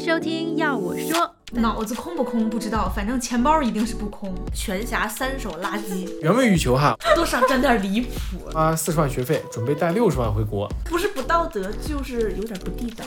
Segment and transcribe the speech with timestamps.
[0.00, 4.34] 迎收听，要我说，脑子空不空不知道，反正钱包一定是不空。
[4.54, 10.66] 全辖三手垃圾，原味羽球哈，多少沾点离谱，啊四十万学费，准备带六十万回国。
[10.86, 13.04] 不是不道德，就是有点不地道。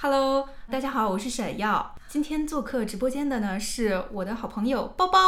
[0.00, 1.96] Hello，大家好，我是闪耀。
[2.08, 5.18] 今天做客直播间的呢是我的好朋友包包。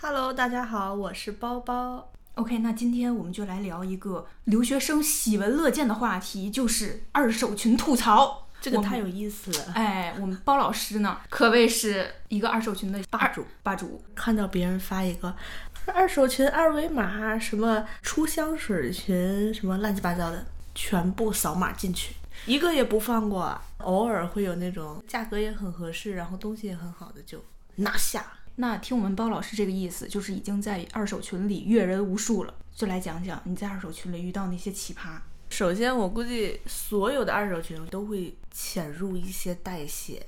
[0.00, 2.10] Hello，大家好，我是包包。
[2.34, 8.43] OK，那今天我们就来聊一个留学生喜闻乐见的话题，就是二手群吐槽。
[8.64, 13.44] 这个太有意思了，哎，我们包老师呢，可谓是一个二手群的霸主。
[13.62, 15.36] 霸主，看到别人发一个
[15.84, 22.14] 二手群二维码，什么出香水群，什么乱七八糟的，全部扫码进去，
[22.46, 23.60] 一个也不放过。
[23.80, 28.24] 偶尔会有那种价格也很合适，然后东西也很好的就拿下。
[28.56, 32.54] 那听我们包老师这个意思，就是已经在二手群里阅人无数了。
[32.74, 35.18] 就来讲讲你在二手群里遇到那些奇葩。
[35.50, 40.26] 首先，我估计所有的二手群都会潜入一些代写，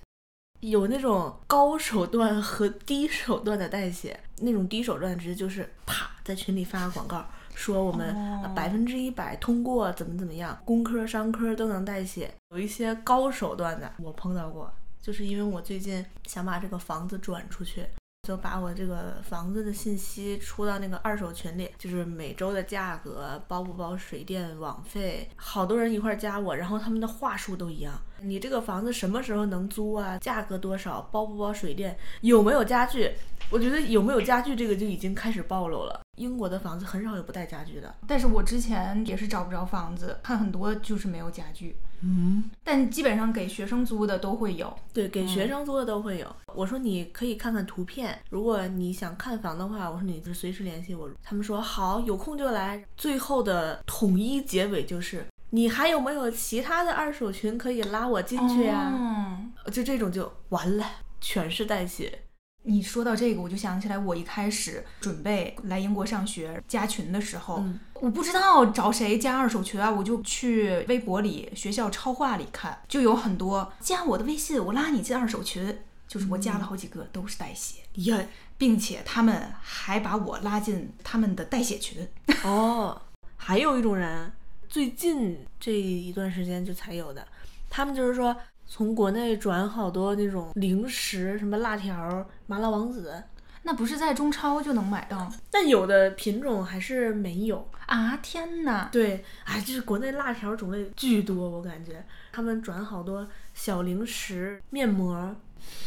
[0.60, 4.18] 有那种高手段和低手段的代写。
[4.38, 8.14] 那种低手段直接就是啪在群里发个广告，说我们
[8.45, 12.32] 哦百分之一百通过，怎么怎么样，工科、商科都能代写。
[12.51, 17.84] 有一些高手段的，我碰到过，就是因为我最近想把这个房子转出去。
[18.27, 27.95] 就把我这个房子的信息出到那个二手群里，就是每周的价格，包不包水电网费，好多人一块加我，然后他们的话术都一样。
[28.21, 30.19] 你这个房子什么时候能租啊？
[30.19, 31.02] 价格多少？
[31.13, 31.97] 包不包水电？
[32.23, 33.13] 有没有家具？
[33.49, 36.01] 我觉得有没有家具这个就已经开始暴露了。
[36.16, 37.95] 英国的房子很少有不带家具的。
[38.06, 44.74] 但是我之前也是找不着房子，看很多就是没有家具，嗯，但基本上给学生租的都会有。
[44.92, 46.36] 对，给学生租的都会有。
[46.54, 51.10] 我说你可以看看图片，如果你想看房的话，我说你就随时联系我。
[51.23, 52.84] 他们说好，有空就来。
[52.96, 60.86] 最后的统一结尾就是，你还有没有其他的二手群可以拉我进去呀、嗯就这种就完了，
[61.20, 62.20] 全是代写。
[62.68, 78.18] 你说到这个，我就想起来，我一开始准备来英国上学加群的时候，嗯我不知道找谁加二手群啊，我就去微博里、学校超话里看，就有很多加我的微信，我拉你进二手群，就是我加了好几个都是代写，呀，
[78.58, 82.06] 并且他们还把我拉进他们的代写群。
[82.42, 83.00] 哦，
[83.36, 84.32] 还有一种人，
[84.68, 87.26] 最近这一段时间就才有的，
[87.70, 88.36] 他们就是说
[88.66, 93.22] 从国内转好多那种零食，什么辣条、麻辣王子，
[93.62, 97.69] 那不是在中超就能买到但有的品种还是没有。
[97.87, 98.16] 啊？
[98.16, 98.88] 天哪！
[98.91, 105.34] 对，哎，就是国内辣条种类巨多，我感觉他们转好多小零食、面膜，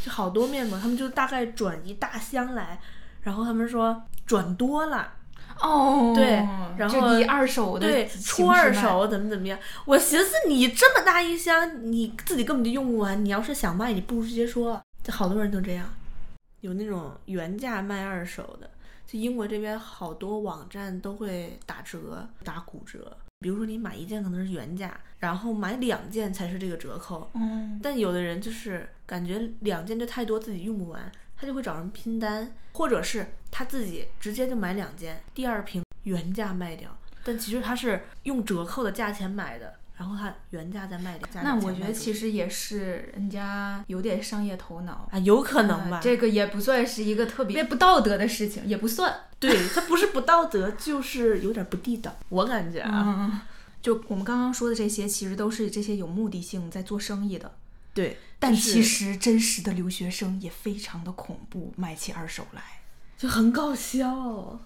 [0.04, 2.80] 就好多面膜，他们就大概转一大箱来，
[3.22, 5.14] 然后他们说转多了，
[5.62, 6.48] 哦，对
[6.78, 9.60] 然后你二手的对，出二手怎么怎么样？
[9.86, 14.82] 我寻思你这么大一箱，你自己根本就用不完，你要是想卖，你不如直接说。
[15.04, 15.90] 这好多人都这样，
[16.62, 18.70] 有那种原价卖二手的。
[19.08, 23.16] 就英国这边好多网站都会打折、打骨折。
[23.40, 27.30] 比如说你买一件可能是原价，然后买两件才是这个折扣。
[27.34, 36.96] 嗯，但有的人就是感觉两件就太多，自己用不完，他就会找人拼单，或者是他自己直接就买两件，第二瓶原价卖掉。
[37.24, 41.28] 但其实他是用折扣的价钱买的，然后他原价再卖掉。
[41.44, 45.08] 那我觉得其实也是人家有点商业头脑。
[45.12, 45.98] 啊，有可能吧。
[45.98, 49.14] 呃这个也不算是一个特别不道德的事情，也不算。
[49.40, 53.06] 对他不是不道德，就是有点不地道，我感觉啊。
[53.06, 53.40] 嗯，
[53.82, 57.54] 就我们刚刚说的这些，其实都是这些有目的性在做生意的。
[58.00, 62.62] 对，但其实真实的留学生也非常的恐怖，卖起二手来。
[63.18, 64.62] 就很搞笑。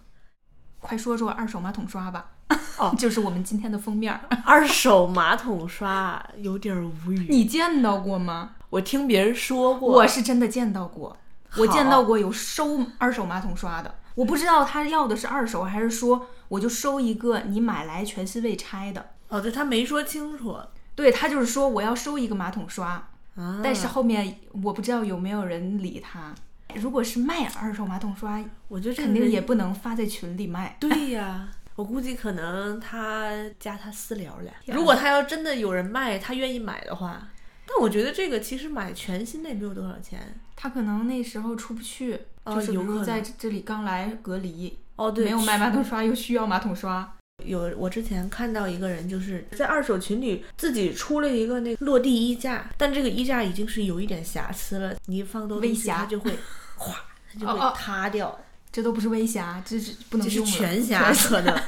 [0.79, 2.29] 快说说二手马桶刷吧。
[2.77, 4.21] 哦 就是我们今天的封面儿。
[4.45, 8.51] 二手马桶刷有点无语，你见到过吗？
[8.69, 11.17] 我听别人说过，我是真的见到过，
[11.57, 13.95] 我见到过有收二手马桶刷的。
[14.13, 19.09] 我不知道他要的是二手，还是说我就收一个你买来全新未拆的。
[19.29, 20.55] 哦，对他没说清楚
[20.93, 26.33] 对他就是说我要收一个马桶刷，啊，但是后面我不知道有没有人理他。
[26.75, 30.75] 如果是卖二手马桶刷，我觉得肯定也不能发在群里卖。
[30.79, 34.51] 对呀，我估计可能他加他私聊了。
[34.67, 37.27] 如果他要真的有人卖，他愿意买的话，
[37.67, 40.19] 但我觉得这个其实买全新的也没有多少钱。
[40.55, 47.15] 他可能那时候出不去，哦就是有可能在这这里刚来隔离，哦，对，没有卖马桶刷，又需要马桶刷。
[47.45, 56.31] 有我之前看到一个人，就是在二手群里自己出了一个那个落地衣架，但这个衣架已经是有一点瑕疵了，你一放多东西微瑕它就会
[56.77, 56.95] 哗，
[57.33, 58.39] 它就会塌掉，
[58.71, 61.59] 这都不是微瑕，这是不能这是全 瑕可能。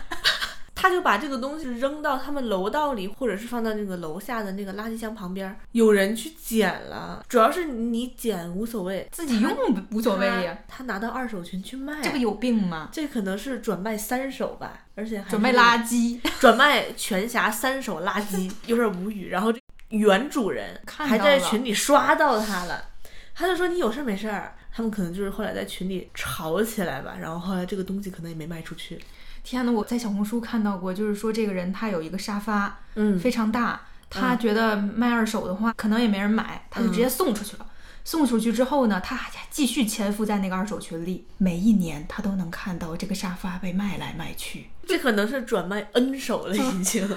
[0.76, 7.24] 他就把这个东西扔到他们楼道里，或者是放到那个楼下的那个垃圾箱旁边，有人去捡了。
[7.30, 9.56] 主要是你捡无所谓，自己用
[9.92, 10.58] 无所谓呀。
[10.68, 12.90] 他拿到二手群去卖，这不有病吗？
[12.92, 19.30] 这可能是转卖三手吧，而且还转卖垃圾， 转卖全辖三手垃圾， 有点无语。
[19.30, 22.90] 然后这原主人还在群里刷到他了，
[23.34, 24.54] 他就说你有事没事儿。
[24.78, 29.00] 他们可能就是后来在群里吵起来吧，然后后来这个东西可能也没卖出去。
[29.46, 37.68] 天呐，我在小红书看到过，就是说这个人他有一个沙发，嗯，非常大，他觉得卖二手的话可能也没人买，他就直接送出去了。
[38.04, 44.70] 送出去之后呢，他还继续潜伏在那个二手群里，每一年他都能看到这个沙发被卖来卖去。
[44.88, 47.08] 这可能是转卖 N 手了， 已经。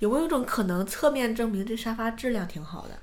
[0.00, 2.98] 有没有一种可能，侧面证明这沙发质量挺好的？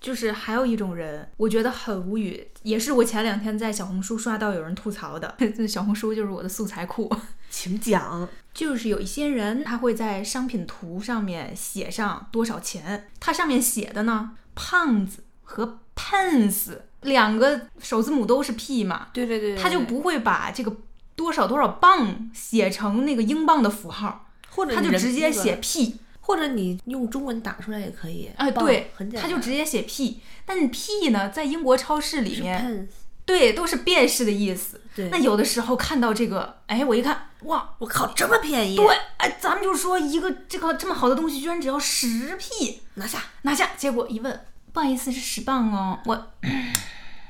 [0.00, 5.36] 就是还有一种人，我觉得很无语，也是我前两天在小红书刷到有人吐槽的。
[5.68, 7.14] 小红书就是我的素材库，
[7.50, 8.28] 请讲。
[8.52, 20.74] 就是有一些人，他会在商品图上面写上多少钱，它上面写的呢，胖子和 pence 两个首字母都是 p 嘛，对对对，他就不会把这个
[21.14, 25.96] 多少多少磅写成那个英镑的符号，或者他就直接写 p。
[26.30, 32.88] 或者你用中文打出来也可以啊，对，很简单，他就直接写 P，但 P 呢，在英国超市里面，
[33.26, 34.80] 对，都是便士的意思。
[34.94, 38.76] 对那有的时候看到这个，哎，我一看，哇，我靠，这么便宜！
[38.76, 38.86] 对，
[39.16, 43.70] 哎，咱们就说一个这个这么好的东西，居然只要十 P，拿下拿下。
[43.76, 44.40] 结果一问，
[44.72, 46.26] 不好意思，是十磅哦，我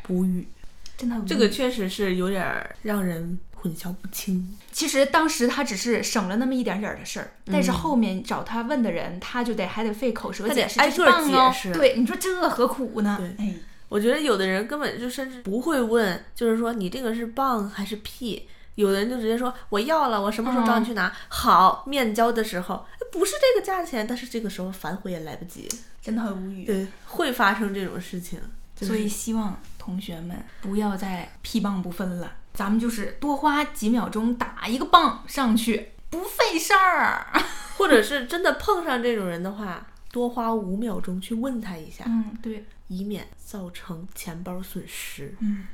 [0.09, 0.47] 无语。
[1.01, 4.57] 真的这个确实是有点儿让人混淆不清。
[4.73, 13.17] 其实当时他只是省了那么一点点儿的事儿，但是后面找他问的人，他就得还得费口舌解释，这是挨个解释对，你说这何苦呢？
[13.19, 13.55] 对哎，
[13.89, 18.49] 我觉得有的人根本就甚至不会问，就是说你这个是棒还是屁。
[18.77, 21.13] 有的人就直接说我要了，我什么时候找你去拿？
[21.29, 25.69] 好，面交的时候哎不是这个价钱，但是这个时候反悔也来不及。
[26.01, 26.65] 真的很无语。
[26.65, 28.41] 对，会发生这种事情。
[28.75, 37.27] 就是所以希望同学们不要再屁棒不分了，咱们就是多花几秒钟打一个棒上去，不费事儿。
[37.79, 42.67] 或者是真的碰上这种人的话，多花五秒钟去问他一下，嗯，对。
[42.89, 45.35] 以免造成钱包损失。
[45.39, 45.67] 嗯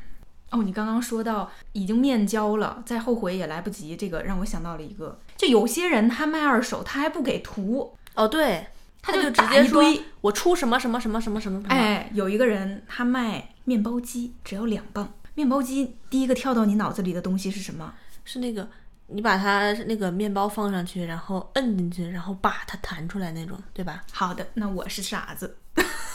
[0.50, 8.68] 哦，你刚刚说到已经面交了，再后悔也来不及，这个让我想到了一个，就有些人他卖二手，他还不给图，哦，对，
[9.02, 9.82] 他就直接说。
[10.20, 15.12] 我出什么什么什么什么什么什么。，哎，有一个人他卖面包机，只要两磅。
[15.36, 17.94] 面包机第一个跳到你脑子里的东西是什么？
[18.24, 18.68] 是那个
[19.06, 24.02] 你把它那个面包放上去，然后摁进去，然后把它弹出来那种，对吧？
[24.10, 25.58] 好的，那我是傻子。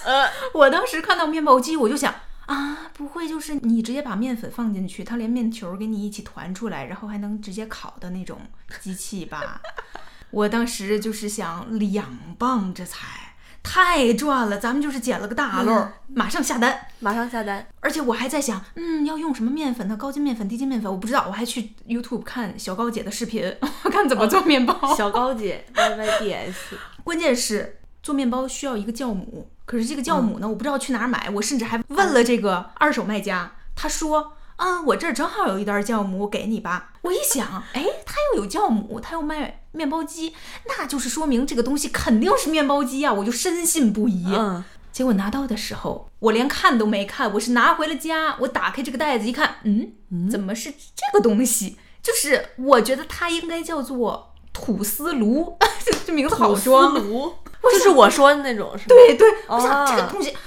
[0.04, 2.14] 呃， 我当时看到面包机，我就想
[2.48, 8.42] 啊，不会就是你直接把面粉放进去，它连面球给你一起团出来，然后还能直接烤的那种
[8.82, 9.62] 机器吧？
[10.32, 13.31] 我当时就是想，两磅这才
[13.64, 16.88] 太赚了，咱们就是捡了个大漏，马上下单。
[17.00, 17.66] 马上下单。
[17.80, 19.96] 而且我还在想，嗯，要用什么面粉呢？
[19.96, 21.26] 高筋面粉、低筋面粉，我不知道。
[21.28, 23.56] 我还去 YouTube 看小高姐的视频，
[23.92, 24.76] 看怎么做面包。
[24.98, 31.30] 小高姐 Y Y D S，关键是做面包需要一个酵母，可是这个酵母呢，我不知道去哪儿买。
[31.30, 40.36] 我甚至还问了这个二手卖家，他说：“啊，我这儿正好有一袋酵母，我给你吧。”我一想，哎，他又有酵母，他又卖面包机，
[40.68, 43.12] 那就是说明这个东西肯定是面包机啊！
[43.12, 44.24] 我就深信不疑。
[44.28, 51.78] 嗯，结果拿到的时候，我连看都没看，我是拿回了家，我打开这个袋子一看，嗯，怎么是这个东西？
[52.04, 56.94] 就是我觉得它应该叫做吐司炉， 这这名字好装。
[56.94, 57.34] 炉，
[57.64, 58.90] 就是我说的那种，是吧？
[58.90, 60.38] 对对，我想这个哦东西，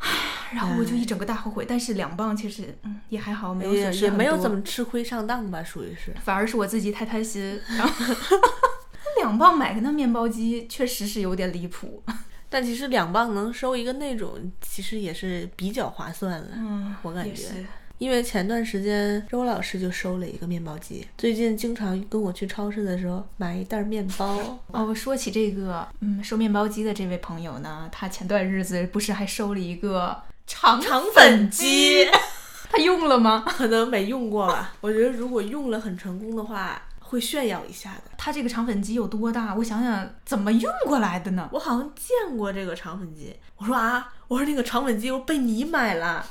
[0.00, 0.08] 唉
[0.52, 1.64] 然后我就一整个大后悔。
[1.68, 6.14] 但是两磅其实嗯也还好，没有也损失很多也没有怎么吃亏上当吧，属于是。
[6.22, 8.14] 反而是我自己太贪心，然后
[9.20, 12.02] 两磅买个那面包机确实是有点离谱。
[12.50, 16.48] 但其实两磅能收一个那种，其实也是比较划算了。
[16.54, 17.66] 嗯，我感觉
[17.98, 24.58] 因为前段时间周老师就收了一个面包机，最近经常跟我去超市的时候买一袋面包。
[24.68, 30.16] 哦，说起这个，嗯，收面包机的这位朋友呢，他前段日子不是还收了一个
[30.48, 32.10] 肠肠粉粉机机，
[32.72, 33.44] 他用了吗？
[33.46, 34.72] 可能没用过吧。
[34.80, 38.10] 我觉得如果用了很成功的话，会炫耀一下的。
[38.16, 39.54] 他这个肠粉机有多大？
[39.54, 41.48] 我想想，怎么运过来的呢？
[41.52, 43.36] 我好像见过这个肠粉机。
[43.56, 46.26] 我说啊，我说那个肠粉机我被你买了。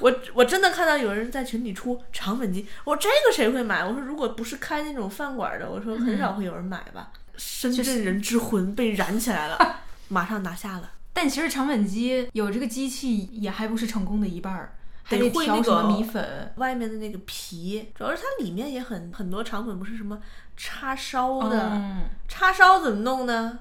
[0.00, 3.84] 我我真的看到有人在群里出肠粉机，我说这个谁会买？
[3.84, 7.10] 我说如果不是开那种饭馆的，我说很少会有人买吧。
[7.36, 10.90] 深圳人之魂被燃起来了， 马上拿下了。
[11.12, 14.76] 但其实肠粉机有这个机器也还不是成功的一半儿。
[15.04, 16.52] 还得会那调什么个米粉。
[16.56, 20.18] 外面的那个皮，主要是它里面也很很多肠粉不是什么
[20.56, 23.58] 叉烧的，嗯，叉烧怎么弄呢？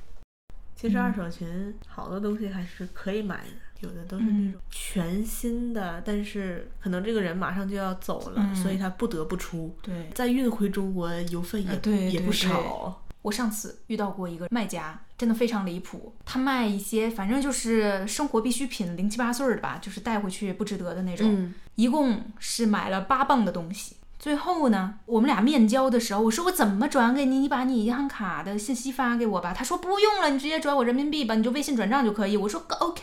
[0.76, 10.10] 其实二手群好多东西还是可以买的，有的都是那种全新的，但是可能这个人马上就要走了，嗯所以他不得不出，对。
[10.14, 11.70] 再运回中国邮费也、
[12.10, 13.02] 也不对少。
[13.26, 16.14] 我上次遇到过一个卖家，真的非常离谱。
[16.24, 21.26] 他卖一些反正就是生活必需品，零七八碎儿的吧，就是带回去不值得的那种。
[21.28, 23.96] 嗯一共是买了八磅的东西。
[24.18, 27.40] 最后呢，我们俩面交的时候，我说我怎么转给你？
[27.40, 29.52] 你把你银行卡的信息发给我吧。
[29.52, 32.36] 他说不用了，你直接转我人民币吧，你就微信转账就可以。
[32.36, 33.02] 我说 OK。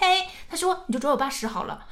[0.49, 1.85] 他说你就转我八十好了。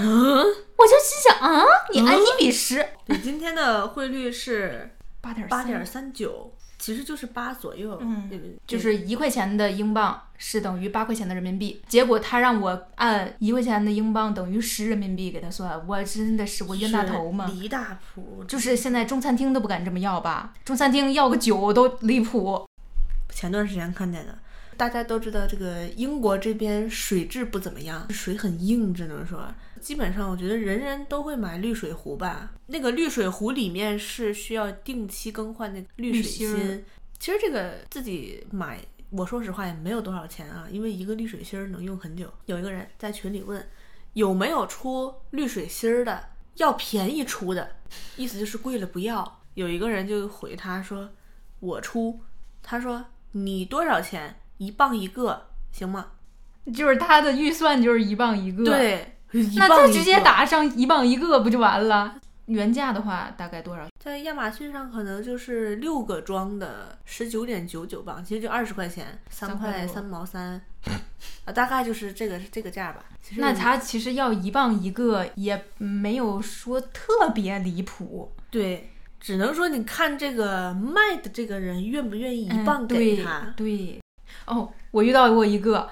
[0.00, 8.30] 嗯我就心想啊，你按一比十，你，今天的汇率是八点八点三九，其实就是八左右，嗯
[8.66, 17.50] 就是一块钱的英镑是等于八块钱的人民币，结果他让我按一块钱的英镑等于十人民币给他算，我真的是我冤大头嘛？
[17.52, 20.54] 离大谱，就是现在中餐厅都不敢这么要吧？
[20.64, 22.64] 中餐厅要个酒都离谱。
[23.30, 24.38] 前段时间看见的。
[24.76, 32.52] 大家都知道，这个英国这边水质不怎么样，水很硬，只能说，基本上我觉得人人都会买滤水壶吧。
[32.66, 36.84] 那个滤水壶里面是需要定期更换那个滤水芯芯。
[37.18, 38.80] 其实这个自己买，
[39.10, 42.32] 我说实话也没有多少钱啊，因为一个滤水芯儿能用很久。
[42.46, 43.66] 有一个人在群里问，
[44.12, 47.76] 有没有出滤水芯儿的，要便宜出的，
[48.16, 49.40] 意思就是贵了不要。
[49.54, 51.10] 有一个人就回他说，
[51.60, 52.20] 我出。
[52.62, 54.40] 他说你多少钱？
[54.58, 56.12] 一磅一个，行吗？
[56.74, 62.16] 就是他的预算就是一磅一个，，对，一那他直接打上一磅一个不就完了？
[62.46, 63.86] 原价的话大概多少？
[64.02, 70.58] 在亚马逊上可能就是六个装的十九点九九磅，其实就二十块钱，三三块三毛三，
[71.44, 73.04] 啊，大概就是这个是这个价吧。
[73.36, 78.32] 那他其实要一磅一个，也没有说特别离谱。
[78.48, 83.52] 对，只能说你看这个卖的这个人愿不愿意一嗯磅给对他。
[83.54, 84.00] 对，
[84.46, 85.90] 哦，我遇到过一个，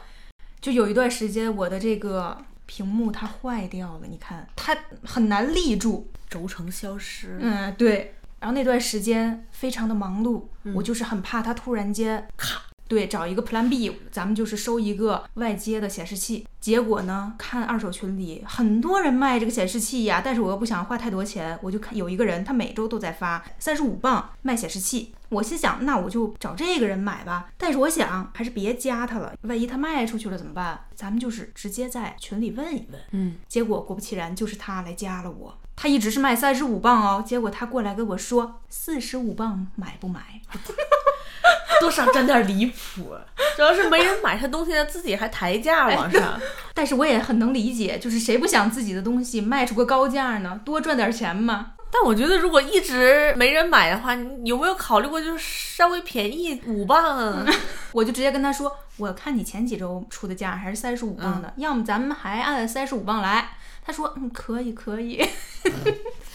[0.62, 6.11] 就有一段时间我的这个屏幕它坏掉了，你看它很难立住。
[6.28, 8.12] 轴承消失，嗯，对。
[8.40, 12.61] 然后那段时间非常的忙碌，嗯我就是很怕它突然间咔。
[12.88, 16.46] 对，找一个 Plan B，咱们就是收一个外接的显示器。
[16.60, 27.50] 结果呢，看二手群里很多人卖这个显示器呀，但是我又不想花太多钱，我就看有一个人他每周都在发三十五磅卖显示器，我心想那我就找这个人买吧。
[27.56, 30.80] 但是我想还是别加他了，万一他卖出去了怎么办？
[30.94, 33.00] 咱们就是直接在群里问一问。
[33.12, 35.56] 嗯，结果果不其然，就是他来加了我。
[35.76, 40.40] 他一直是卖三十五磅哦，结果他过来跟我说四十五磅买不买？
[41.80, 43.14] 多少沾点离谱，
[43.56, 46.40] 主要是没人买他东西，他自己还抬价往上。
[46.74, 50.60] 但是我也很能理解，就是谁不想自己的东西卖出个高价呢？
[50.64, 51.72] 多赚点钱嘛。
[51.88, 55.38] 但我觉得，如果一直没人买的话，你有没有考虑过，就是
[55.76, 57.46] 稍微便宜五磅啊？
[57.92, 63.50] 我就直接跟他说，我看你前几周出的价还是三十五磅的，要么咱们还按三十五磅来。
[63.84, 65.24] 他说，嗯，可以可以。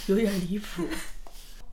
[0.07, 0.87] 有点离谱。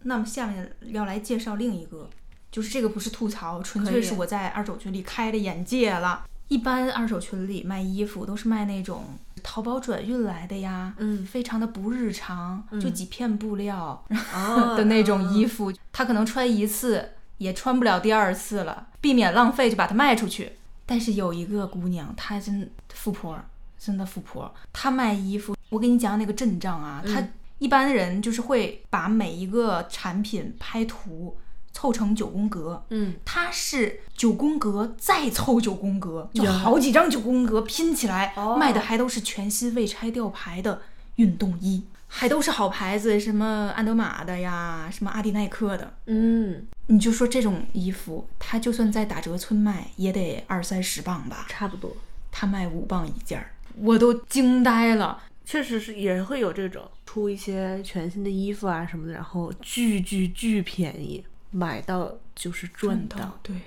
[0.03, 2.11] 那么下面要来介绍另一个，
[2.51, 6.25] 就是这个不是吐槽，纯粹是我在二手群里开了眼界了。
[6.49, 9.05] 一般二手群里卖衣服都是卖那种
[9.43, 14.03] 淘宝转运来的呀，嗯非常的不日常，就几片布料
[14.33, 20.53] 哦 的那种衣服，他可能穿一次也穿不了第二次了，避免浪费就把它卖出去。
[20.87, 23.39] 但是有一个姑娘，她真富婆，
[23.79, 31.37] 真的富婆，她卖衣服，我给你讲那个阵仗啊，她嗯一般人就是会把每一个产品拍图
[31.79, 38.57] 凑成九宫格，嗯，它是九宫格再凑九宫格，就好几张九宫格拼起来，哦。
[38.57, 40.83] 卖的还都是全新未拆吊牌的
[41.15, 45.95] 运动衣，还都是好牌子，什么安德玛的呀，什么阿迪耐克的。
[46.07, 51.97] 嗯，你就说这种衣服，它就算在打折村卖，也得二三十磅吧，差不多，
[52.33, 55.23] 它卖五磅一件儿，我都惊呆了。
[55.45, 63.39] 确实是也会有这种出一些全新的衣服啊什么的，然后巨巨巨便宜，买到就是赚到。
[63.43, 63.63] 对。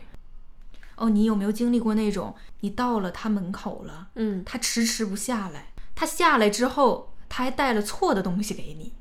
[0.95, 8.93] 哦，你有没有经历过那种，你到了他门口了，嗯，他迟迟不下来，他下来之后，他还带了错的东西给你。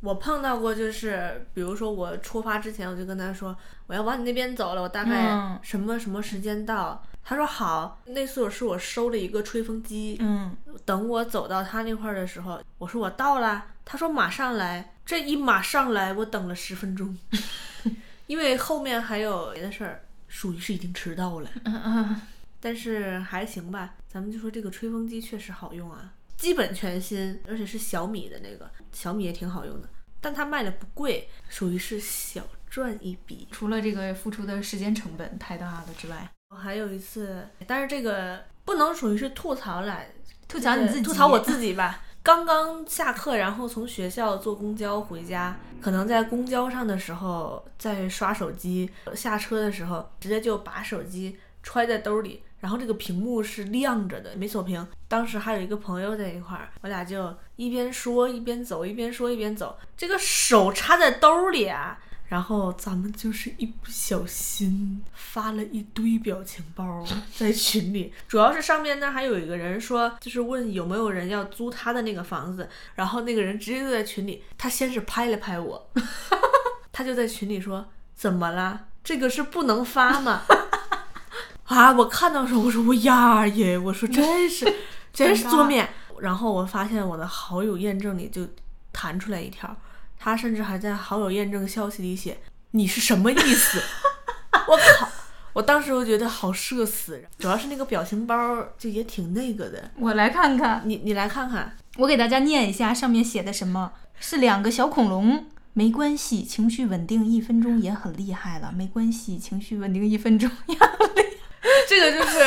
[0.00, 7.02] 我碰到过，就是比如说我出发之前，我就跟他说我要往你那边走了，我大概嗯什么什么时间到。
[7.24, 14.92] 他说好，那次我是我收了一个吹风机，嗯，等我走到他那块儿的时候，我说我到了，他说马上来。
[15.06, 17.16] 这一马上来，我等了十分钟，
[18.26, 21.50] 因为后面还有别的事儿，属于是已经迟到了。
[21.64, 22.20] 嗯嗯，
[22.60, 29.88] 但是还行吧，咱们就说这个吹风机确实好用啊，基本全新，而且是小米的那个，小米也挺好用的，
[30.20, 33.46] 但它卖的不贵，属于是小赚一笔。
[33.52, 40.10] 除了这个付出的时间成本太大了之外，我还有一次，但是这个不能属于是吐槽来，
[40.48, 42.02] 吐槽你自己，吐槽我自己吧。
[42.26, 54.84] 刚刚下课，然后从学校坐公交回家，可能在公交上的时候在刷手机，下车的时候直接就把手机揣在兜里，然后这个屏幕是亮着的，没锁屏。
[55.06, 61.96] 当时还有一个朋友在一块儿，我俩就一边说一边走，一边说一边走，这个手插在兜里啊。
[62.28, 67.04] 然后咱们就是一不小心发了一堆表情包
[67.34, 75.90] 在群里，主要是上面呢还有一个人说，就是问有没有人要租他的那个房子，然后那个人直接就在群里，他先是拍了拍我，
[76.90, 78.86] 他就在群里说怎么了？
[79.04, 80.42] 这个是不能发吗？
[81.66, 81.92] 啊！
[81.92, 84.72] 我看到时候我说我呀耶，我说真是
[85.12, 85.88] 真是桌面，
[86.20, 88.46] 然后我发现我的好友验证里就
[88.92, 89.76] 弹出来一条。
[90.18, 92.38] 他甚至还在好友验证消息里写
[92.72, 93.80] ：“你是什么意思？”
[94.68, 95.08] 我靠！
[95.52, 98.36] 我当时我觉得好社死，主要是那个表情包
[98.76, 99.90] 就也挺那个的。
[99.98, 103.92] 我来看看，你你来看看，我给大家念一下上面写的什么？
[104.20, 108.70] 是两个小恐龙，没关系，情绪稳定一分钟也很厉害了。
[108.70, 111.26] 没关系，情绪稳定一分钟也很厉害。
[111.88, 112.38] 这个就是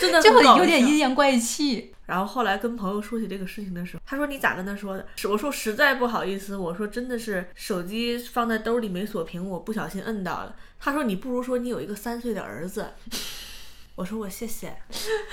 [0.00, 1.94] 真的就有点阴阳怪气。
[2.12, 12.92] 然后后来跟朋友说起这个事情的时候，他说：“你咋跟他说的？”我说：“实在不好意思，我说真的是手机放在兜里没锁屏，我不小心摁到了。”他说：“你不如说你有一个三岁的儿子。
[13.96, 14.76] ”我说：“我谢谢，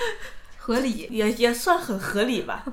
[0.56, 2.64] 合理也也算很合理吧。”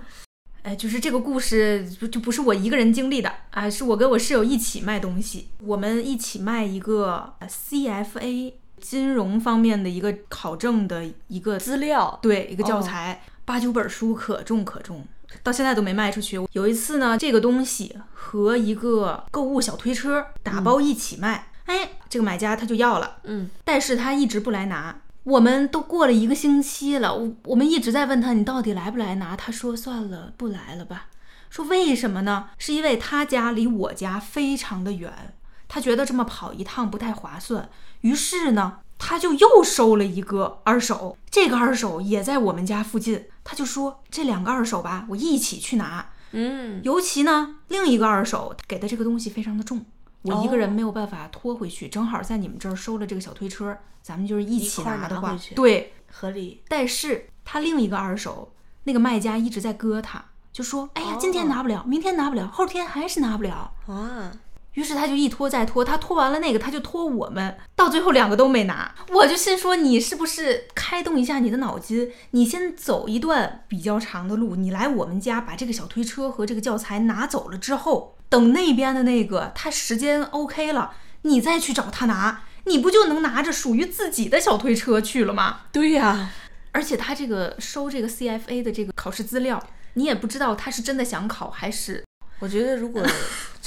[0.63, 13.21] 哎，就是这个故事就就不是我一个人经历的啊，是我跟我室友一起卖东西，我们一起卖一个 CFA 金融方面的一个考证的一个资料，对，一个教材。
[13.47, 15.07] 八九本书可重可重，
[15.41, 16.37] 到现在都没卖出去。
[16.51, 24.99] 有一次呢，这个东西和一个购物小推车打包一起卖，哎，这个买家他就要了，嗯，但是他一直不来拿。
[25.23, 29.33] 我们都过了一个星期了，我我们一直在问他，你到底来不来拿？
[29.33, 31.05] 他说算了，不来了吧。
[31.49, 32.49] 说为什么呢？
[32.57, 35.33] 是因为他家离我家非常的远，
[35.69, 37.69] 他觉得这么跑一趟不太划算，
[38.01, 38.79] 于是呢。
[38.99, 43.25] 他就又收了一个二手，这个二手也在我们家附近。
[43.49, 46.05] 他就说这两个二手吧，我一起去拿。
[46.31, 49.85] 嗯，尤其呢，另一个二手给的这个东西非常的重，
[50.23, 51.87] 我一个人没有办法拖回去。
[51.87, 56.61] 正好在你们这儿收了这个小推车，咱们就是一起拿的话，对，合理。
[56.67, 58.51] 但是他另一个二手
[58.83, 64.33] 那个卖家一直在割他，就说：“哎呀，今天拿不了，明天拿不了，后天还是拿不了。”啊。
[64.77, 68.93] 于是他就一拖再拖，他拖完了那个，他就拖我们，到最后两个都没拿。
[69.09, 72.11] 我就心说，你是不是开动一下你的脑筋？
[72.29, 80.91] 你先走一段比较长的路，你来我们家把这个小推车和这个教材拿走了之后，等那边的那个他时间 OK 了，
[81.23, 85.61] 你再去找他拿，你不就能拿着属于自己的小推车去了吗？
[85.71, 86.29] 对呀，
[86.71, 89.59] 而且他这个收这个 CFA 的这个考试资料，
[89.95, 92.03] 你也不知道他是真的想考还是。
[92.39, 93.03] 我觉得如果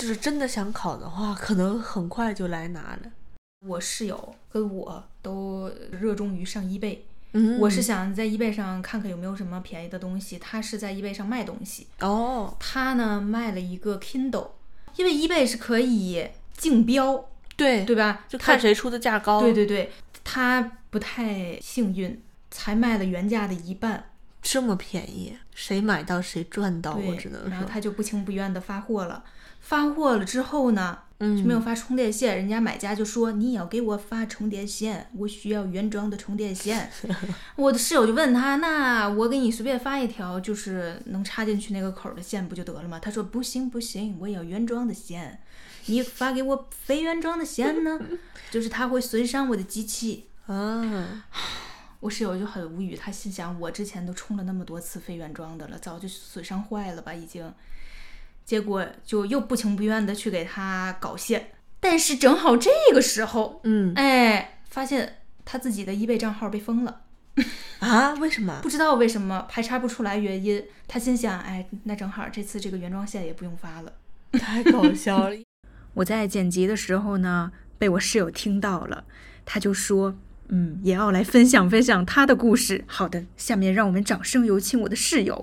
[0.00, 3.12] 就是真的想考的话，可能很快就来拿了。
[3.66, 7.00] 我室友跟我都热衷于上 eBay，
[7.32, 10.38] 嗯，我是想在 eBay 上看看有没有什么便宜的东西。
[10.38, 14.52] 他是在 eBay 上卖东西哦，他呢卖了一个 Kindle，
[14.96, 18.24] 因为 eBay 是可以竞标，对对吧？
[18.26, 19.42] 就看谁出的价高。
[19.42, 19.92] 对对对，
[20.24, 24.06] 他不太幸运，才卖了原价的一半。
[24.42, 27.50] 这么便宜，谁买到谁赚到，我只能说。
[27.50, 29.24] 然后他就不情不愿的发货了。
[29.60, 32.34] 发货了之后呢，嗯，就没有发充电线。
[32.34, 36.90] 人家买家就说：“你要给我发充电线，我需要原装的充电线。
[37.56, 45.42] ”我的室友就问他：“那我给你随便发一条，就是能插进去那个口的线不就得了吗？”他说：“不行不行，我要原装的线。
[45.86, 48.00] 你发给我非原装的线呢，
[48.50, 51.22] 就是它会损伤我的机器啊。
[52.00, 57.52] ”我室友就很无语，他心想：我之前都充了那么多次非原装的了，早就损伤坏了吧，已经。
[58.44, 67.02] 结果就又不情不愿的去给他搞线，但是正好这个时候，嗯，哎，发现他自己的 eBay 账号被封了。
[67.78, 68.14] 啊？
[68.14, 68.58] 为什么？
[68.62, 70.64] 不知道为什么，排查不出来原因。
[70.88, 73.92] 他心想：哎，那正好这次这个原装线也不用发了。
[74.32, 75.36] 太搞笑了！
[75.94, 79.04] 我在剪辑的时候呢，被我室友听到了，
[79.44, 80.16] 他就说。
[80.52, 82.84] 嗯，也要来分享分享他的故事。
[82.86, 85.42] 好的，下面让我们掌声有请我的室友。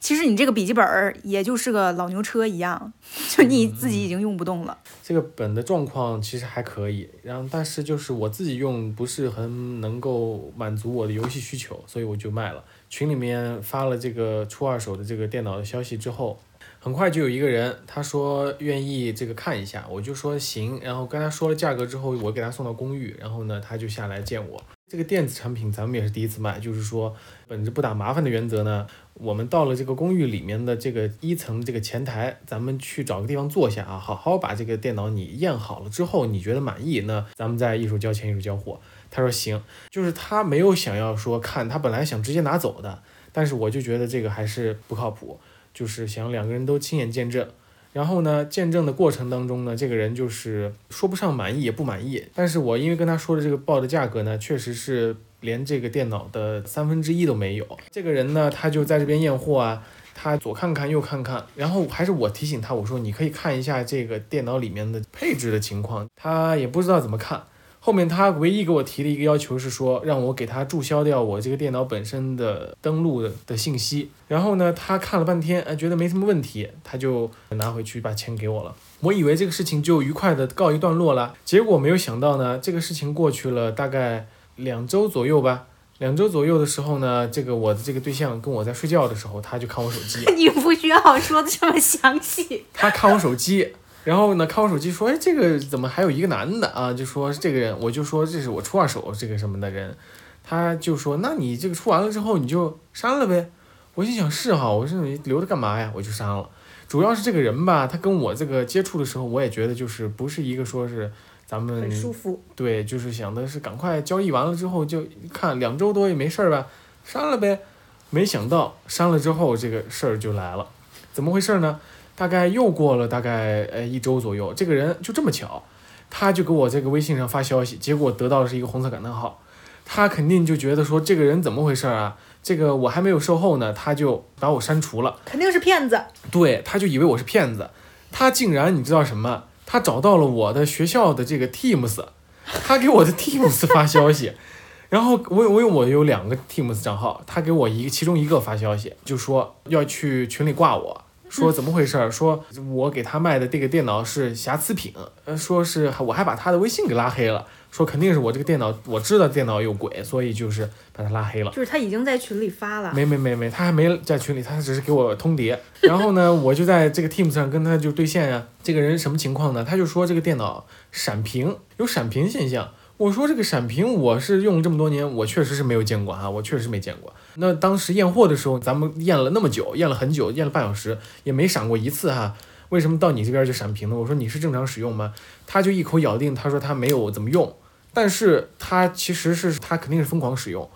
[0.00, 2.94] 其实你这个笔记本儿也就是个老牛车一样，
[3.28, 4.78] 就你自己已经用不动了。
[5.04, 12.64] 这个本的状况其实还可以，然后但是就是我自己用不是很能够满足我的游戏需求，所以我就卖了。
[12.88, 16.40] 群里面发了这个出二手的这个电脑的消息之后，
[16.78, 24.62] 很快就有一个人他说愿意这个看一下，我就说行，然后跟他说了价格之后，我给他送到公寓，然后呢他就下来见我。
[24.88, 27.14] 这个电子产品咱们也是第一次卖，就是说
[27.46, 38.80] 本着不打麻烦的原则呢，我们到了这个公寓里面的这个一层这个前台，咱们去找个地方坐下啊，好好把这个电脑你验好了之后，你觉得满意，那咱们再一手交钱一手交货。
[39.12, 43.00] 他说行，就是他没有想要说看，他本来想直接拿走的，
[43.32, 45.38] 但是我就觉得这个还是不靠谱，
[45.72, 47.48] 就是想两个人都亲眼见证。
[47.92, 57.66] 然后呢，见证的过程当中呢，这个人就是说不上满意也不满意，但是我因为跟他说的这个报的价格呢，确实是连这个电脑的三分之一都没有。
[57.90, 67.42] 这个人呢，他就在这边验货啊，他左看看右看看，然后还是我提醒他，我说你可以看一下这个电脑里面的配置的情况，他也不知道怎么看。
[67.82, 74.10] 后面他唯一给我提的一个要求是说，让我给他注销掉我这个电脑本身的登录的的信息。
[74.28, 78.74] 然后呢，他看了半天，哎，觉得没什么问题，他就拿回去把钱给我了。
[79.00, 85.64] 我以为这个事情就愉快的告一段落了，结果没有想到呢，这个事情过去了大概两周左右吧。
[85.98, 90.24] 两周左右的时候呢，这个我的这个对象跟我在睡觉的时候，他就看我手机。
[90.36, 92.64] 你不需要说的这么详细。
[92.72, 93.72] 他看我手机。
[94.04, 96.92] 然后呢，看我手机说，哎，这个怎么还有一个男的啊？
[96.92, 99.94] 就说这个人，我就说这是我出二手这个什么的人，
[100.42, 103.50] 他就说，那你这个出完了之后你就删了呗。
[103.94, 105.92] 我心想是哈，我说你留着干嘛呀？
[105.94, 106.48] 我就删了。
[106.88, 111.12] 主要是这个人吧，他跟我这个接触的时候，我也觉得就是不是一个说是
[111.46, 112.40] 咱们很舒服。
[112.56, 116.66] 对，就是想的是赶快交易完了之后就看两周多也没事儿吧，
[117.04, 117.60] 删了呗。
[118.08, 120.66] 没想到删了之后这个事儿就来了，
[121.12, 121.78] 怎么回事呢？
[122.20, 125.62] 大概又过了大概呃一周左右，这个人就这么巧，
[126.10, 129.40] 他就给我这个微信上发消息，结果得到的是一个红色感叹号，
[129.86, 132.18] 他肯定就觉得说这个人怎么回事啊？
[132.42, 135.98] 这个我还没有售后呢，他就把我删除了，肯定是骗子。
[136.30, 137.70] 对，他就以为我是骗子，
[138.12, 139.44] 他竟然你知道什么？
[139.64, 142.04] 他找到了我的学校的这个 Teams，
[142.44, 144.34] 他给我的 Teams 发消息，
[144.90, 151.04] 然后我我有我有两个 Teams 账号，他给我一个其中一个发消息，就说要去群里挂我。
[151.30, 152.10] 说怎么回事儿？
[152.10, 154.92] 说我给他卖的这个电脑是瑕疵品，
[155.24, 161.50] 呃，说是我还把他的微信给拉黑了，说肯定是我这个电脑，我知道电脑有鬼，所以就是把他拉黑了。
[161.52, 165.56] 就是他已经在群里发了，没没没没，他还没在群里，他只是给我通牒。
[165.80, 168.46] 然后呢，我就在这个 Teams 上跟他就对线呀。
[168.62, 169.64] 这个人什么情况呢？
[169.64, 172.68] 他就说这个电脑闪屏，有闪屏现象。
[173.00, 177.10] 我说这个闪屏，我是用这么多年，我确实是没有见过哈，我确实没见过。
[177.36, 182.36] 那当时验货的时候，咱们验了那么久，验了很久，验了半小时，也没闪过一次哈。
[182.68, 183.96] 为什么到你这边就闪屏呢？
[183.96, 185.14] 我说你是正常使用吗？
[185.46, 187.56] 他就一口咬定，他说他没有怎么用，
[187.94, 190.68] 但是他其实是他肯定是疯狂使用。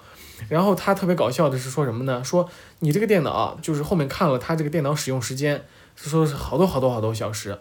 [0.49, 2.25] 然后他特别搞笑的是说什么呢？
[2.25, 5.63] 说你这个电脑就是后面看了他这个电脑使用时间，
[5.95, 7.59] 是说是好多好多好多小时。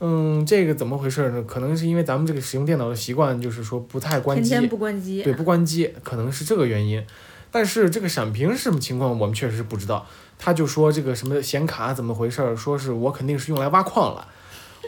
[0.00, 1.42] 嗯，这个怎么回事呢？
[1.42, 7.04] 可能是因为咱们这个使用电脑的习惯，就是说不太关机，天天不关机，对，不关机，可能是这个原因。
[7.50, 10.06] 但是这个闪屏是什么情况，我们确实是不知道。
[10.38, 14.28] 他就说这个什么显卡怎么回事，说是我肯定是用来挖矿了。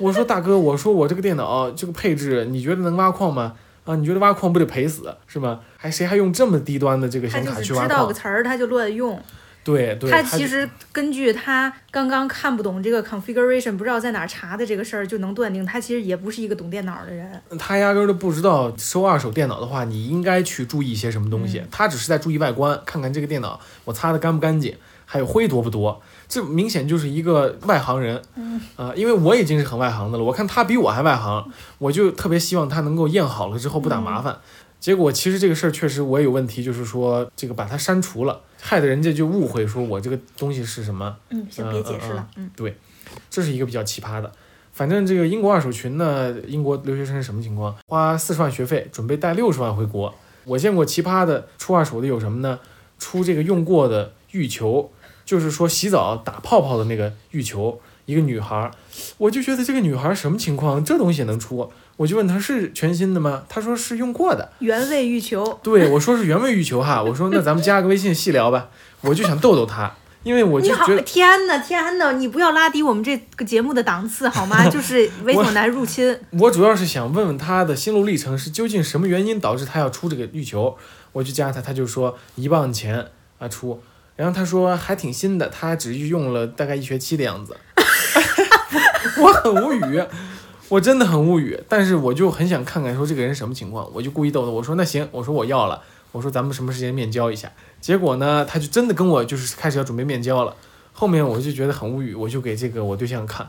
[0.00, 3.54] 我说大哥，我说我这个电脑这个配置，你觉得能挖矿吗？
[3.84, 5.60] 啊，你觉得挖矿不得赔死是吗？
[5.76, 7.88] 还谁还用这么低端的这个显卡去挖矿？
[7.88, 9.20] 知道个词儿他就乱用。
[9.62, 17.40] 对对，他其实根据他刚刚看不懂这个 configuration，不知道在哪查的这个事儿，就能断定他其实也不是一个懂电脑的人。
[17.58, 21.62] 他压根儿都不知道收二手电脑的话，你应该去注意一些什么东西。
[21.70, 26.00] 他只是在注意外观，看看这个电脑我擦的干不干净，还有灰多不多。
[26.26, 28.22] 这明显就是一个外行人。
[28.36, 31.44] 嗯啊，因为我已经是很外行的了，我看他比我还外行，
[31.78, 34.38] 我就特别希望他能够验好了之后不打麻烦。
[34.80, 41.14] 结果其实这个事儿确实我也有问题，就是说这个把它删除了，害得人家就误会说我这个东西是什么。
[41.28, 42.26] 嗯，先别解释了。
[42.36, 42.74] 嗯，对，
[43.28, 44.32] 这是一个比较奇葩的。
[44.72, 47.76] 反正这个英国二手群呢，英国留学生是什么情况？
[47.86, 50.14] 花四十万学费，准备带六十万回国。
[50.44, 52.58] 我见过奇葩的出二手的有什么呢？
[52.98, 54.90] 出这个用过的浴球，
[55.26, 58.70] 就是说洗澡打泡泡的那个浴球，一个女孩，
[59.18, 60.82] 我就觉得这个女孩什么情况？
[60.82, 61.70] 这东西也能出？
[62.00, 63.42] 我就问他是全新的吗？
[63.46, 65.60] 他说是用过的原味浴球。
[65.62, 67.02] 对，我说是原味浴球哈。
[67.04, 68.70] 我说那咱们加个微信细聊吧。
[69.02, 74.66] 我就想逗逗他，因为我就觉得天呐天呐，你不要拉低我们这个节目的档次好吗？
[74.72, 76.18] 就是猥琐男入侵。
[76.30, 80.74] 我主要是想问问他的心路历程是究竟什么原因导致他要出这个浴球？
[81.12, 83.08] 我就加他，他就说一磅钱
[83.38, 83.78] 啊出。
[84.16, 87.54] 然后他说还挺新的，他只用了大概一学期的样子。
[89.20, 90.02] 我很无语，
[90.70, 91.62] 我真的很无语。
[91.68, 97.52] 但是我就很想看看说这个人什么情况，我就故意逗他，我说那行，我说我要了，我说咱们什么时间面交一下。
[97.80, 100.56] 结果呢，他就真的跟我就是开始要准备面交了。
[100.94, 103.46] 后面我就觉得很无语，我就给这个我对象看，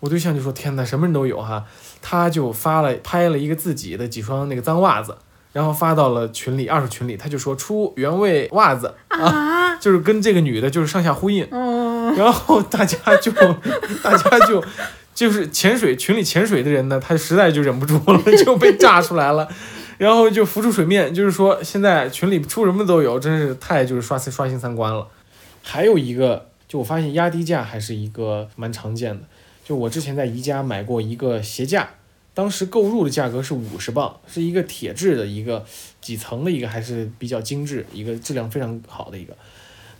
[0.00, 1.64] 我对象就说天哪，什么人都有哈，
[2.02, 5.16] 他就发了拍了一个自己的几双那个脏袜子。
[5.52, 11.48] 然后发到了群里，二手群里，他就说出原味袜子啊，就是跟这个女的就是上下呼应。
[12.16, 13.30] 然后大家就
[14.02, 14.60] 大家就
[15.14, 19.48] 就是潜水群里潜水的人呢，他实在就忍不住了， 就被炸出来了，
[19.96, 21.14] 然后就浮出水面。
[21.14, 25.06] 就是说现在群里出什么都有，真是太就是刷新刷新三观了。
[25.62, 29.22] 还有一个，就我发现压低价还是一个蛮常见的。
[29.64, 31.88] 就我之前在宜家买过一个鞋架。
[32.36, 35.64] 当时购入的价格是五十磅，是一个铁质的一个
[36.00, 39.32] 几层的一个，还是比较精致，一个质量非常好的一个。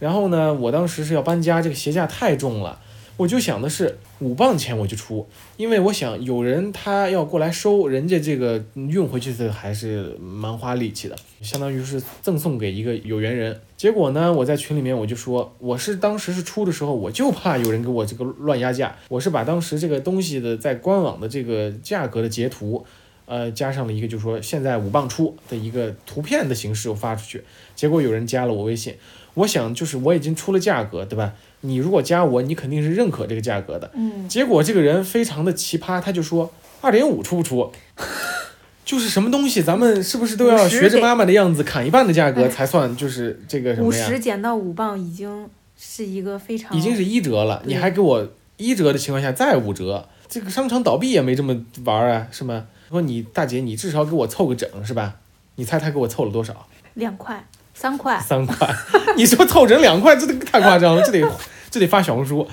[0.01, 2.81] 然后呢，我当时是要搬家，这个鞋架太重了。
[3.17, 5.25] 我就想的是五磅钱我就出，
[5.57, 13.61] 因为我想有人他要过来收，人家这个运回去的还是蛮花力气的，相当于是赠送给一个有缘人。
[13.77, 22.85] 结果呢，我在群里面我就说，我是当时是出的时候，我就怕有人给我这个乱压价，我是把当时这个东西的在官网的这个价格的截图，
[23.27, 27.45] 呃，加上了一个就是说现在五磅出的一个图片的形式我发出去，
[27.77, 28.95] 结果有人加了我微信，
[29.35, 31.33] 我想就是我已经出了价格，对吧？
[31.63, 33.91] 你如果加我，你肯定是认可这个价格的。
[33.95, 37.73] 嗯，结果这个人非常的奇葩，他就说二点五出不出？
[38.85, 42.95] 就是什么东西，咱们是不是都要学着妈妈的样子砍一半的价格才算？
[42.97, 44.07] 就是这个什么呀？
[44.07, 52.67] 五十减到五磅已经是一个非常已经是一折了，你还给我一折的情况下再五折，这个商场倒闭也没这么玩儿啊，是吗？
[52.91, 55.17] 说你大姐，你至少给我凑个整是吧？
[55.57, 56.69] 你猜他给我凑了多少？
[56.93, 57.43] 两块
[57.75, 58.75] 三块，三块，
[59.17, 61.29] 你说凑整两块，这个太夸张了，这得
[61.71, 62.49] 这得发小红书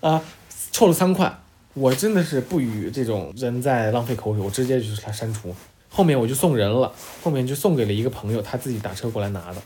[0.00, 0.22] 啊！
[0.70, 1.40] 凑了三块，
[1.74, 5.52] 我真的是不与这种人在浪费口水，我直接就是他删除。
[5.88, 6.92] 后面我就送人了，
[7.24, 9.56] 后面就送给了一个朋友，他自己打车过来拿的。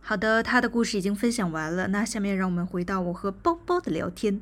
[0.00, 1.88] 好的，他的故事已经分享完了。
[1.88, 4.40] 那下面让我们回到我和包包的聊天。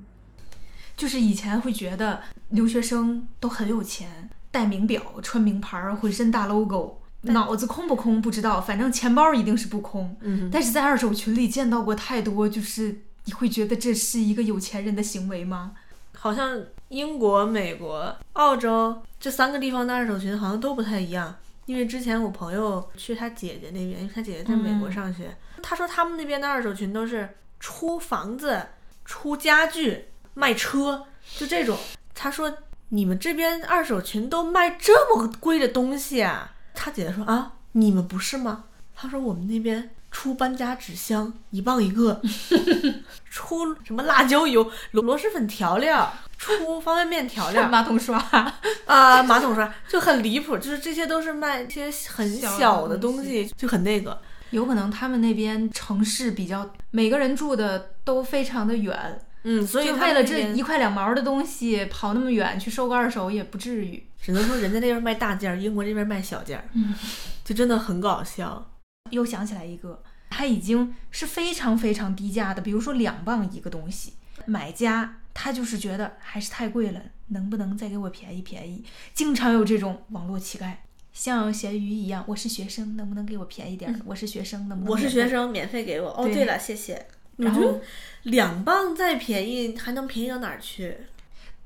[0.96, 10.16] 就是以前会觉得留学生都很有钱，戴名表、穿名牌儿、浑身大 logo，脑子空不空不知道，反正钱包一定是不空。
[10.20, 15.72] 嗯，但是在二手群里见到过太多，就是你会觉得这是一个有钱人的行为吗？
[16.12, 16.58] 好像
[16.88, 21.34] 英国、美国、澳洲这三个地方的二手群好像都不太一样。
[21.66, 28.62] 因为之前我朋友去他姐姐那边，因为他姐姐在美国嗯上学，他说他们那边的二手群都是出房子、
[29.06, 31.06] 出家具、卖车，
[31.38, 31.78] 就这种。
[32.14, 32.52] 他说
[32.90, 36.53] 你们这边二手群都卖这么贵的东西啊？
[36.74, 38.64] 他姐姐说啊，你们不是吗？
[38.94, 42.20] 他说我们那边出搬家纸箱一磅一个，
[43.30, 47.66] 出什么辣椒油、螺螺蛳粉调料，出方便面调料。
[47.70, 48.18] 马桶刷，
[48.86, 49.72] 啊，马桶刷。
[49.88, 54.20] 就很离谱，就是这些都是卖一些很小的东西，就很那个。
[54.50, 64.02] 有可能他们那边城市比较，每个人住的都非常的远，嗯，所以就为了这一块两毛的东西跑那么远去收个二手也不至于。
[64.20, 66.94] 只能说人家那边卖大件儿，英国这边卖小件儿，嗯，
[67.44, 68.70] 就真的很搞笑。
[69.10, 74.14] 又想起来一个，它已经是非常非常低价的，比如说两磅一个东西，
[74.46, 78.82] 买家他就是觉得还是太贵了，能不能再给我便宜便宜？
[79.12, 80.72] 经常有这种网络乞丐，
[81.12, 84.00] 像咸鱼一样，我是学生，能不能给我便宜点儿？
[84.06, 84.90] 我是学生，能不能？
[84.90, 85.28] 我是学。
[85.28, 86.08] 生，免费给我。
[86.08, 87.06] 哦，对对了，谢谢。
[87.36, 87.80] 我然后
[88.22, 90.96] 两磅再便宜，还能便宜到哪儿去？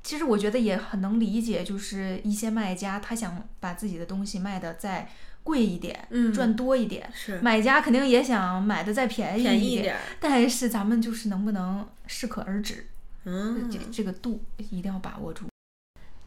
[0.01, 5.09] 其实我觉得也很能理解，就是一些卖家他想把自己的东西卖的再
[5.43, 7.09] 贵一点，嗯赚多一点。
[7.13, 9.97] 是买家肯定也想买的再便宜一便宜一点。
[10.19, 12.87] 但是咱们就是能不能适可而止，
[13.25, 15.45] 嗯这，这个度一定要把握住。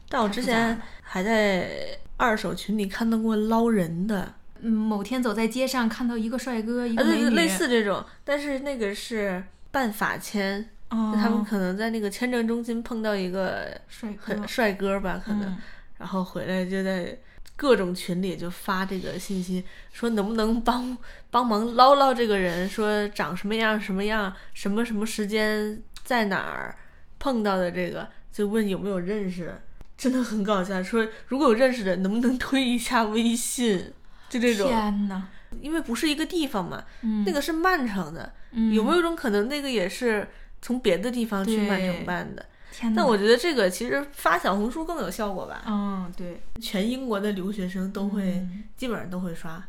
[0.08, 15.58] 但我之前还在二手群里看到过捞人的，嗯，某天走在街上看到一个帅哥，一啊，个美女，类似这种，但是那个是办法签，哦，他们可能在那个签证中心碰到一个帅哥很，帅哥吧，可能，嗯
[15.98, 17.16] 然后回来就在
[17.54, 20.96] 各种群里就发这个信息，说能不能帮
[21.30, 26.76] 帮忙捞捞这个人，说长什么样什么样，什么什么时间在哪儿
[27.20, 29.62] 碰到的这个，就问有没有认识的，
[29.96, 30.82] 真的很搞笑。
[30.82, 33.92] 说如果有认识的，能不能推一下微信？
[34.32, 35.28] 就这种，天呐，
[35.60, 40.26] 因为不是一个地方嘛，嗯，那个是曼城的，嗯有没有一种可能，那个也是
[40.62, 42.46] 从别的地方去曼城办的？
[42.72, 42.96] 天哪？
[42.96, 45.62] 但我觉得这个其实发小红书更有效果吧。
[45.66, 49.62] 嗯，对，全英国的留学生都会，嗯基本上都会刷。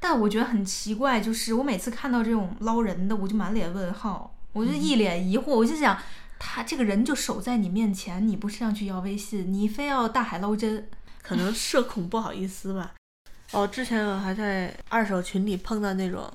[0.00, 5.96] 但我觉得很奇怪，就是我每次看到这种捞人的，我就满脸问号，我就一脸疑惑，我就想，
[6.38, 10.88] 他这个人就守在你面前，你不上去要微信，你非要大海捞针，
[11.22, 12.94] 可能社恐不好意思吧。
[13.52, 16.30] 哦，之前我还在二手群里碰到那种，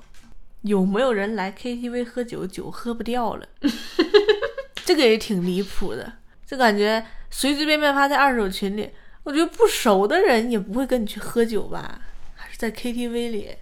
[0.62, 3.46] 有没有人来 KTV 喝酒，酒喝不掉了？
[4.84, 6.12] 这个也挺离谱的，
[6.46, 8.90] 就感觉随随便便发在二手群里，
[9.24, 12.00] 我觉得不熟的人也不会跟你去喝酒吧，
[12.34, 13.56] 还是在 KTV 里，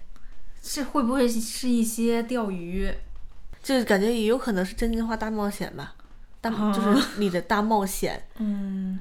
[0.63, 2.93] 这会不会是一些钓鱼？
[3.63, 5.95] 就感觉也有可能是真心话大冒险吧，
[6.41, 8.29] 大哦就是你的大冒险。
[8.39, 9.01] 嗯，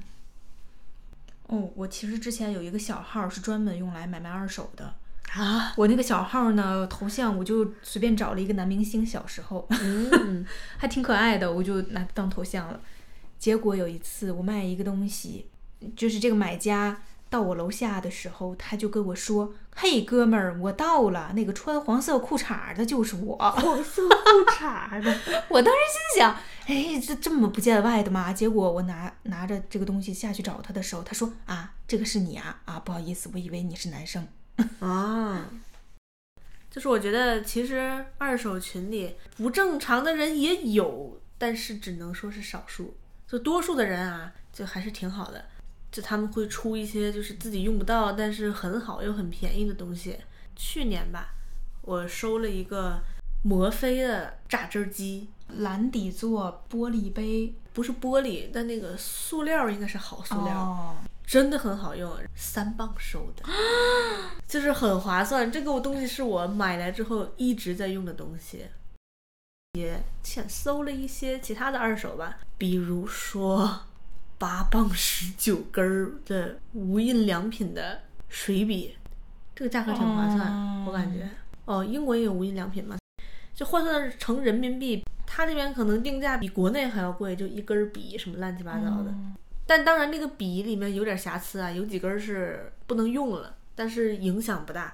[1.47, 4.93] 哦，我其实之前有一个小号是专门用来买卖二手的。
[5.33, 10.45] 啊，我那个小号呢，头像我就随便找了一个男明星，小时候嗯，
[10.77, 12.79] 还挺可爱的，我就拿它当头像了。
[13.37, 15.47] 结果有一次我卖一个东西，
[15.95, 17.01] 就是这个买家
[17.35, 23.35] 到我楼下的时候，他就跟我说：“嘿，哥们儿，我到了，那个穿黄色裤衩的就是我。
[23.59, 24.15] ”黄色裤
[24.49, 25.19] 衩的，
[25.49, 26.33] 我当时心想，
[26.67, 28.31] 哎，这这么不见外的吗？
[28.31, 34.25] 结果我拿拿着这个东西下去找他的时候，他说啊，这个是你啊啊，不好意思，我以为你是男生。
[34.79, 35.49] 啊，
[36.71, 42.95] 就是我觉得其实二手群里不正常的人也有，但是只能说是少数。
[43.27, 45.43] 就多数的人啊，就还是挺好的。
[45.95, 50.17] 就他们会出一些就是自己用不到，但是很好又很便宜的东西。
[50.53, 51.29] 去年吧，
[51.83, 52.99] 我收了一个
[53.43, 60.53] 摩飞的榨汁机，蓝底座玻璃杯，不是玻璃，但那个塑料应该是好塑料。
[60.53, 63.43] 哦，真的很好用，三磅收的，
[64.45, 65.49] 就是很划算。
[65.49, 68.65] 这个东西是我买来之后一直在用的东西，
[69.79, 73.79] 也浅搜了一些其他的二手吧，比如说
[74.45, 78.95] 八磅十九根儿的无印良品的水笔，
[79.55, 81.27] 这个价格挺划算，哦我感觉。
[81.65, 82.95] 哦，英国也有无印良品嘛，
[83.55, 89.09] 就换算成人民币，它那边可能定价比国内还要贵，就一根儿笔什么乱七八糟的。
[89.09, 89.33] 嗯
[89.65, 94.93] 但当然，那个笔里面有点瑕疵啊，有几根是不能用了，但是影响不大。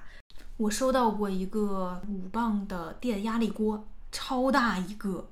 [0.56, 5.28] 我收到过一个五磅的电压力锅，超大一个，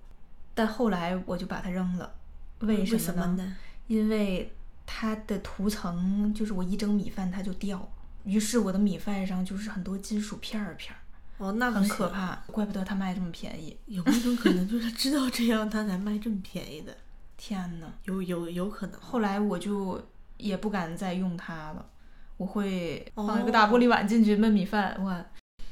[0.55, 2.13] 但后来我就把它扔了。
[2.59, 3.45] 为什么呢？
[3.45, 3.57] 呢？
[3.91, 4.49] 因为
[4.87, 7.91] 它的涂层就是我一蒸米饭它就掉，
[8.23, 11.03] 于是我的米饭上就是很多金属片儿片儿，
[11.45, 12.37] 哦，那不很可怕。
[12.47, 13.77] 怪不得它卖这么便宜。
[13.87, 16.97] 有没有一种可能，就是知道这样它才卖这么便宜的？
[17.37, 19.01] 天呐，有有有可能。
[19.01, 20.01] 后来我就
[20.37, 21.85] 也不敢再用它了，
[22.37, 25.03] 我会哦放一个大玻璃碗进去焖米饭。
[25.03, 25.21] 哇，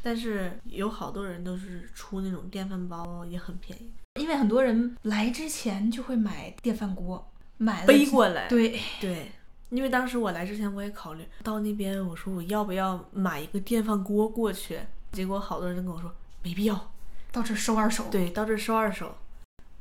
[0.02, 8.48] 但是有好多人都是出那种电饭煲，也很便宜，因为很多人来之前就会买电饭锅，买背过来。
[8.48, 9.30] 对，对，
[9.68, 14.80] 因为当时我来之前我也考虑到那边，我说我要不要买一个电饭锅过去？
[15.12, 16.10] 结果好多人都跟我说
[16.42, 16.92] 没必要。
[17.30, 18.06] 到这儿收二手。
[18.10, 19.14] 对，到这儿收二手。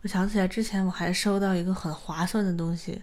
[0.01, 3.01] 我想起来之前我还收到一个很划算的东西，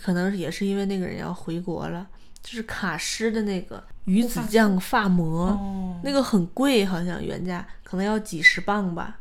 [0.00, 2.06] 可能也是因为那个人要回国了，
[2.42, 9.18] 就是卡诗的那个鱼子酱发膜，哦，那个很贵，好像原价可能要几十磅吧。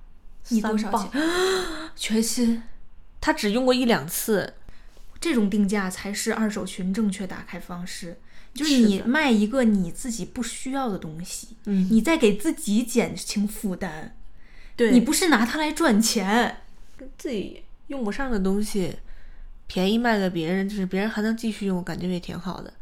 [0.49, 1.09] 你多少？
[1.95, 2.62] 全新。
[3.19, 4.53] 他只用过一两次，
[5.23, 8.19] 这种定价才是二手群正确打开方式，
[8.53, 11.88] 就是是你卖一个你自己不需要的东西，嗯。
[11.89, 14.17] 你在给自己减轻负担，
[14.75, 14.91] 对。
[14.91, 16.57] 你不是拿它来赚钱。
[17.17, 18.97] 自己用不上的东西，
[19.65, 22.73] 便宜卖给别人，就是别人还能继续用，感觉也挺好的。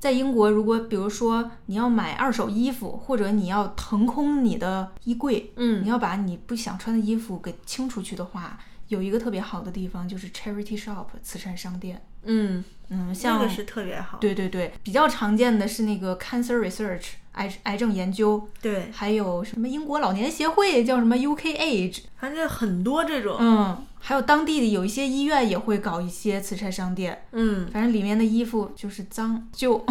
[0.00, 5.84] 在英国，如果比如说你要买二手衣服，或者你要腾空你的衣柜，嗯。
[5.84, 8.58] 你嗯，要把你不想穿的衣服给清出去的话，
[8.88, 12.02] 有一个特别好的地方就是 charity shop 慈善商店。
[12.24, 14.18] 嗯，嗯，那像个是特别好。
[14.18, 23.36] 对对对，比较常见的是那个 cancer research 癌癌症研究，对，还有什么英国老年协会叫什么 UK Age，反正很多这种。
[23.38, 29.84] 嗯，还有当地的有一些医院也会搞一些慈善商店，嗯，反正里面的衣服就是脏旧，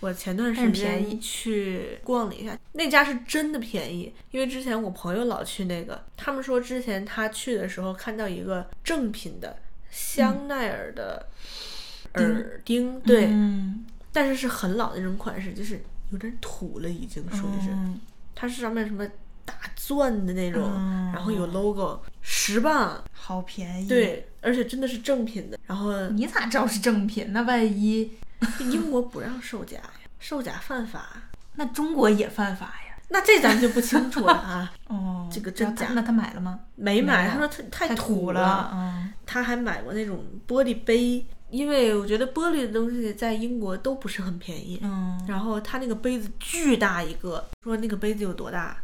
[0.00, 4.12] 我前段时间去逛了一下，那家是真的便宜。
[4.30, 9.56] 因为之前我朋友老去那个，他们说之前他去的时候看到一个正品的
[9.90, 11.28] 香奈儿的
[12.14, 17.70] 耳钉，对，嗯，但是是很老的那种款式，就是有点土了，已经属于是。
[17.70, 18.00] 嗯
[18.32, 19.06] 它是上面什么
[19.44, 25.58] 大钻的那种，嗯然后有 logo，十磅，好便宜。，对，而且真的是正品的。
[25.66, 27.34] 然后你咋知道是正品？
[27.34, 28.10] 那万一
[28.60, 31.22] 英国不让售假呀，售假犯法。
[31.56, 32.96] 那中国也犯法呀？
[33.08, 34.72] 那这咱们就不清楚了啊。
[34.88, 36.60] 哦，这个真假那他买了吗？
[36.76, 44.78] 没买，他说太太土了，嗯，他还买过那种玻璃杯，因为我觉得玻璃的东西在英国都不是很便宜。
[44.82, 48.76] 嗯，然后他那个杯子巨大一个，说那个杯子有多大？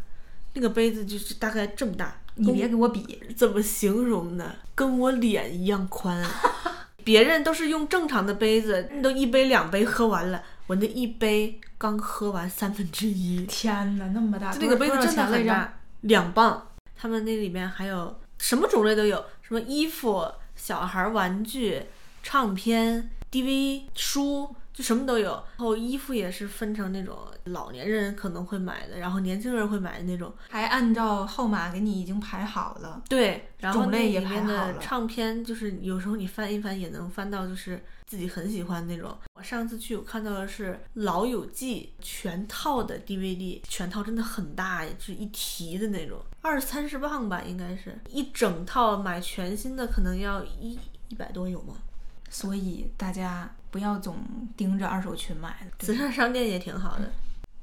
[0.54, 2.14] 那个杯子就是大概这么大。
[2.38, 4.52] 你别给我比，怎么形容呢？
[4.74, 6.22] 跟我脸一样宽。
[7.06, 13.46] 别人都是用正常的杯子，都一杯两杯喝完了，我那一杯刚喝完三分之一。
[13.46, 15.24] 天哪，那么大，就那个杯子真的？
[15.24, 16.66] 很大，两磅。
[16.96, 21.80] 他们那里面还有什么种类都有，什么衣服、小孩玩具、
[22.24, 25.32] 唱片、DV、书，就什么都有。
[25.32, 30.30] 然后衣服也是分成那种老年人可能会买的，然后年轻人会买的那种。
[30.50, 33.02] 还按照号码给你已经排好了。
[33.08, 39.16] 对，然后那种类也里面的排好了唱片，就是有时候你翻一翻也能翻到，就是自己很喜欢那种。
[39.32, 51.76] 我上次去我看到的是《老友记》全套的 DVD，全套真的很大，就是一提的那种，二三十磅吧，应该是一整套买全新的，可能要一一百多有吗？
[52.28, 54.16] 所以大家不要总
[54.56, 55.68] 盯着二手群买。
[55.78, 57.12] 慈善商店也挺好的。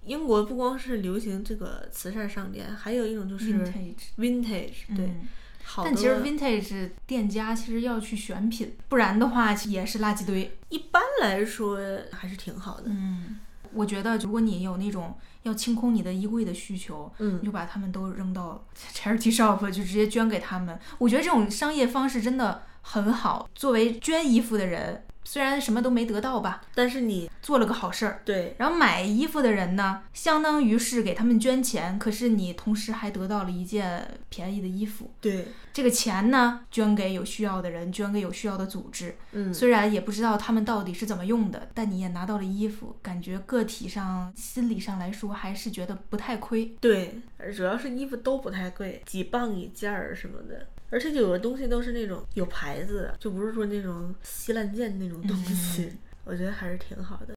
[0.05, 5.27] 英国不光是流行这个慈善商店，还有一种就是 vintage，vintage，对，嗯
[5.63, 10.57] 好但其实 vintage 店家其实要去选品，不然的话也是垃圾堆。
[10.67, 11.79] 一般来说
[12.11, 12.87] 还是挺好的。
[12.87, 13.39] 嗯，
[13.71, 20.77] 我觉得如果你有那种要清空你的衣柜的需求，嗯你就把它们都扔到 charity shop，就直接捐给他们。
[20.97, 23.49] 我觉得这种商业方式真的很好。
[23.55, 28.21] 作为捐衣服的人，虽然什么都没得到吧，但是你做了个好事儿。
[28.25, 35.11] 对然后买衣服的人呢，相当于是给他们捐钱，可是你同时还得到了一件便宜的衣服。
[35.19, 39.15] 对，这个钱呢，捐给有需要的人，捐给有需要的组织。
[39.31, 46.75] 嗯，虽然也不知道他们到底是怎么用的，但你也拿到了衣服，感觉个体上、心理上来说还是觉得不太亏。
[46.79, 47.19] 对，
[47.55, 50.67] 主要是衣服都不太贵，几磅一件儿什么的。
[50.93, 55.91] 而且有的东西都是那种有牌子的，就不是说那种稀烂贱那种东西，
[56.23, 57.33] 我觉得还是挺好的。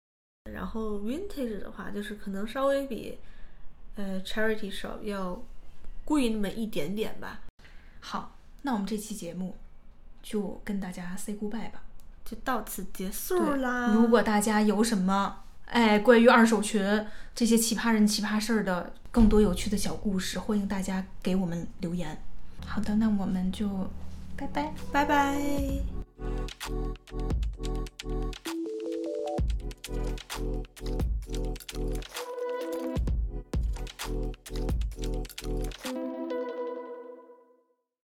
[0.52, 3.18] 然后 vintage 的话，就是可能稍微比
[3.94, 5.42] 呃 charity shop 要
[6.04, 7.40] 贵那么一点点吧，
[8.00, 9.56] 好，那我们这期节目
[10.22, 11.82] 就跟大家 say goodbye 吧。
[12.26, 13.94] 就到此结束对啦。
[13.94, 22.22] 如果大家有什么哎关于二手群这些奇葩人奇葩事儿的更多有趣的小故事，欢迎大家给我们留言。
[22.66, 23.68] 好的，那我们就
[24.36, 24.70] 拜拜。
[24.92, 25.34] 拜拜。